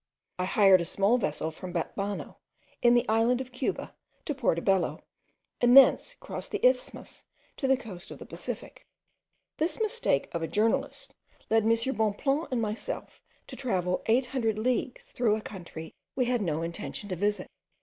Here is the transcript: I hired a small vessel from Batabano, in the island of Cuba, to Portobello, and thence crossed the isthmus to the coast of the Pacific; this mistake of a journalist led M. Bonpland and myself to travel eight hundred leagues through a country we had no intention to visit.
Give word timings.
I 0.39 0.45
hired 0.45 0.81
a 0.81 0.85
small 0.85 1.19
vessel 1.19 1.51
from 1.51 1.73
Batabano, 1.73 2.37
in 2.81 2.95
the 2.95 3.07
island 3.07 3.39
of 3.39 3.51
Cuba, 3.51 3.93
to 4.25 4.33
Portobello, 4.33 5.03
and 5.61 5.77
thence 5.77 6.15
crossed 6.19 6.49
the 6.49 6.65
isthmus 6.65 7.23
to 7.57 7.67
the 7.67 7.77
coast 7.77 8.09
of 8.09 8.17
the 8.17 8.25
Pacific; 8.25 8.87
this 9.57 9.79
mistake 9.79 10.27
of 10.31 10.41
a 10.41 10.47
journalist 10.47 11.13
led 11.51 11.65
M. 11.65 11.69
Bonpland 11.95 12.47
and 12.49 12.59
myself 12.59 13.21
to 13.45 13.55
travel 13.55 14.01
eight 14.07 14.25
hundred 14.25 14.57
leagues 14.57 15.11
through 15.11 15.35
a 15.35 15.41
country 15.41 15.93
we 16.15 16.25
had 16.25 16.41
no 16.41 16.63
intention 16.63 17.07
to 17.09 17.15
visit. 17.15 17.47